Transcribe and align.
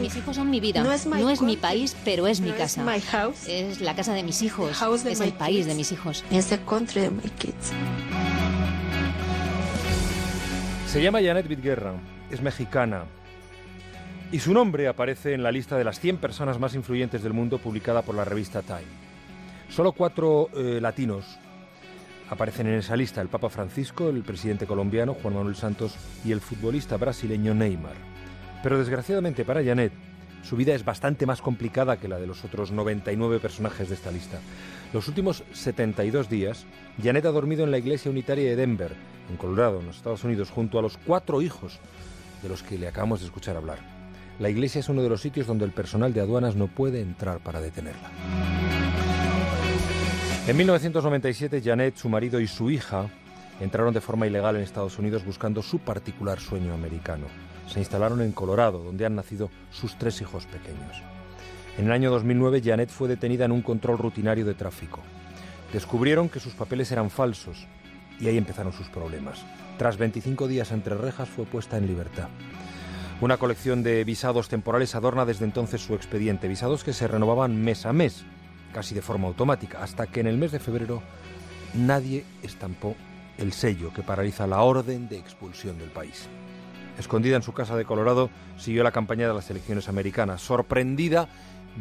Mis 0.00 0.16
hijos 0.16 0.36
son 0.36 0.50
mi 0.50 0.60
vida. 0.60 0.82
No 0.82 0.92
es, 0.92 1.06
mi 1.42 1.56
país, 1.56 1.96
pero 2.04 2.26
es 2.26 2.40
mi 2.40 2.50
casa. 2.50 2.84
Es 3.46 3.80
la 3.80 3.94
casa 3.94 4.12
de 4.14 4.22
mis 4.22 4.42
hijos. 4.42 4.76
Es 5.04 5.20
el 5.20 5.32
país 5.32 5.66
de 5.66 5.74
mis 5.74 5.92
hijos. 5.92 6.24
Se 10.86 11.02
llama 11.02 11.20
Janet 11.22 11.46
Bitguerra. 11.46 11.94
Es 12.30 12.42
mexicana. 12.42 13.04
Y 14.32 14.40
su 14.40 14.52
nombre 14.52 14.88
aparece 14.88 15.34
en 15.34 15.44
la 15.44 15.52
lista 15.52 15.78
de 15.78 15.84
las 15.84 16.00
100 16.00 16.16
personas 16.16 16.58
más 16.58 16.74
influyentes 16.74 17.22
del 17.22 17.32
mundo 17.32 17.58
publicada 17.58 18.02
por 18.02 18.16
la 18.16 18.24
revista 18.24 18.62
Time. 18.62 19.06
Solo 19.68 19.92
cuatro 19.92 20.50
eh, 20.56 20.80
latinos 20.80 21.38
aparecen 22.28 22.66
en 22.66 22.74
esa 22.74 22.96
lista, 22.96 23.20
el 23.20 23.28
Papa 23.28 23.50
Francisco, 23.50 24.08
el 24.08 24.22
presidente 24.22 24.66
colombiano 24.66 25.14
Juan 25.14 25.34
Manuel 25.34 25.54
Santos 25.54 25.94
y 26.24 26.32
el 26.32 26.40
futbolista 26.40 26.96
brasileño 26.96 27.54
Neymar. 27.54 27.94
Pero 28.66 28.80
desgraciadamente 28.80 29.44
para 29.44 29.62
Janet, 29.62 29.92
su 30.42 30.56
vida 30.56 30.74
es 30.74 30.84
bastante 30.84 31.24
más 31.24 31.40
complicada 31.40 31.98
que 31.98 32.08
la 32.08 32.18
de 32.18 32.26
los 32.26 32.44
otros 32.44 32.72
99 32.72 33.38
personajes 33.38 33.88
de 33.88 33.94
esta 33.94 34.10
lista. 34.10 34.40
Los 34.92 35.06
últimos 35.06 35.44
72 35.52 36.28
días, 36.28 36.66
Janet 37.00 37.26
ha 37.26 37.30
dormido 37.30 37.62
en 37.62 37.70
la 37.70 37.78
iglesia 37.78 38.10
unitaria 38.10 38.50
de 38.50 38.56
Denver, 38.56 38.96
en 39.30 39.36
Colorado, 39.36 39.78
en 39.78 39.86
los 39.86 39.98
Estados 39.98 40.24
Unidos, 40.24 40.50
junto 40.50 40.80
a 40.80 40.82
los 40.82 40.98
cuatro 40.98 41.42
hijos 41.42 41.78
de 42.42 42.48
los 42.48 42.64
que 42.64 42.76
le 42.76 42.88
acabamos 42.88 43.20
de 43.20 43.26
escuchar 43.26 43.56
hablar. 43.56 43.78
La 44.40 44.50
iglesia 44.50 44.80
es 44.80 44.88
uno 44.88 45.00
de 45.00 45.10
los 45.10 45.20
sitios 45.20 45.46
donde 45.46 45.64
el 45.64 45.70
personal 45.70 46.12
de 46.12 46.22
aduanas 46.22 46.56
no 46.56 46.66
puede 46.66 47.00
entrar 47.00 47.38
para 47.38 47.60
detenerla. 47.60 48.10
En 50.48 50.56
1997, 50.56 51.62
Janet, 51.64 51.94
su 51.94 52.08
marido 52.08 52.40
y 52.40 52.48
su 52.48 52.68
hija 52.68 53.10
entraron 53.60 53.94
de 53.94 54.00
forma 54.00 54.26
ilegal 54.26 54.56
en 54.56 54.62
Estados 54.62 54.98
Unidos 54.98 55.24
buscando 55.24 55.62
su 55.62 55.78
particular 55.78 56.40
sueño 56.40 56.74
americano. 56.74 57.26
Se 57.68 57.78
instalaron 57.78 58.20
en 58.20 58.32
Colorado, 58.32 58.82
donde 58.82 59.06
han 59.06 59.14
nacido 59.14 59.50
sus 59.70 59.96
tres 59.98 60.20
hijos 60.20 60.46
pequeños. 60.46 61.02
En 61.78 61.86
el 61.86 61.92
año 61.92 62.10
2009, 62.10 62.62
Janet 62.64 62.90
fue 62.90 63.08
detenida 63.08 63.44
en 63.44 63.52
un 63.52 63.62
control 63.62 63.98
rutinario 63.98 64.44
de 64.44 64.54
tráfico. 64.54 65.00
Descubrieron 65.72 66.28
que 66.28 66.40
sus 66.40 66.54
papeles 66.54 66.90
eran 66.92 67.10
falsos 67.10 67.66
y 68.20 68.28
ahí 68.28 68.38
empezaron 68.38 68.72
sus 68.72 68.88
problemas. 68.88 69.44
Tras 69.78 69.98
25 69.98 70.48
días 70.48 70.72
entre 70.72 70.94
rejas, 70.94 71.28
fue 71.28 71.44
puesta 71.44 71.76
en 71.76 71.86
libertad. 71.86 72.28
Una 73.20 73.36
colección 73.36 73.82
de 73.82 74.04
visados 74.04 74.48
temporales 74.48 74.94
adorna 74.94 75.24
desde 75.24 75.44
entonces 75.44 75.80
su 75.82 75.94
expediente, 75.94 76.48
visados 76.48 76.84
que 76.84 76.92
se 76.92 77.08
renovaban 77.08 77.62
mes 77.62 77.84
a 77.86 77.92
mes 77.92 78.24
casi 78.76 78.94
de 78.94 79.00
forma 79.00 79.26
automática, 79.26 79.82
hasta 79.82 80.06
que 80.06 80.20
en 80.20 80.26
el 80.26 80.36
mes 80.36 80.52
de 80.52 80.58
febrero 80.58 81.02
nadie 81.72 82.24
estampó 82.42 82.94
el 83.38 83.52
sello 83.52 83.92
que 83.92 84.02
paraliza 84.02 84.46
la 84.46 84.62
orden 84.62 85.08
de 85.08 85.18
expulsión 85.18 85.78
del 85.78 85.90
país. 85.90 86.28
Escondida 86.98 87.36
en 87.36 87.42
su 87.42 87.52
casa 87.52 87.76
de 87.76 87.84
Colorado, 87.84 88.30
siguió 88.56 88.82
la 88.82 88.92
campaña 88.92 89.28
de 89.28 89.34
las 89.34 89.50
elecciones 89.50 89.88
americanas. 89.88 90.40
Sorprendida, 90.40 91.28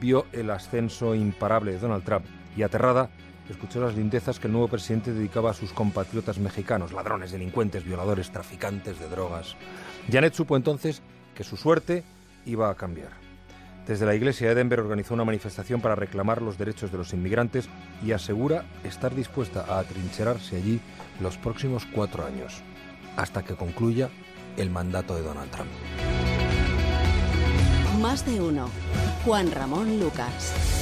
vio 0.00 0.26
el 0.32 0.50
ascenso 0.50 1.14
imparable 1.14 1.72
de 1.72 1.78
Donald 1.78 2.04
Trump 2.04 2.24
y 2.56 2.62
aterrada, 2.62 3.10
escuchó 3.50 3.80
las 3.80 3.94
lindezas 3.94 4.38
que 4.38 4.46
el 4.46 4.52
nuevo 4.52 4.68
presidente 4.68 5.12
dedicaba 5.12 5.50
a 5.50 5.54
sus 5.54 5.72
compatriotas 5.72 6.38
mexicanos, 6.38 6.92
ladrones, 6.92 7.32
delincuentes, 7.32 7.84
violadores, 7.84 8.30
traficantes 8.30 8.98
de 8.98 9.08
drogas. 9.08 9.56
Janet 10.10 10.34
supo 10.34 10.56
entonces 10.56 11.02
que 11.34 11.44
su 11.44 11.56
suerte 11.56 12.04
iba 12.46 12.70
a 12.70 12.74
cambiar. 12.74 13.21
Desde 13.86 14.06
la 14.06 14.14
iglesia 14.14 14.48
de 14.48 14.54
Denver 14.54 14.80
organizó 14.80 15.14
una 15.14 15.24
manifestación 15.24 15.80
para 15.80 15.96
reclamar 15.96 16.40
los 16.40 16.56
derechos 16.56 16.92
de 16.92 16.98
los 16.98 17.12
inmigrantes 17.12 17.68
y 18.04 18.12
asegura 18.12 18.64
estar 18.84 19.14
dispuesta 19.14 19.64
a 19.68 19.80
atrincherarse 19.80 20.56
allí 20.56 20.80
los 21.20 21.36
próximos 21.36 21.84
cuatro 21.92 22.24
años, 22.24 22.62
hasta 23.16 23.42
que 23.42 23.54
concluya 23.54 24.08
el 24.56 24.70
mandato 24.70 25.16
de 25.16 25.22
Donald 25.22 25.50
Trump. 25.50 25.70
Más 28.00 28.24
de 28.24 28.40
uno. 28.40 28.68
Juan 29.24 29.50
Ramón 29.50 30.00
Lucas. 30.00 30.81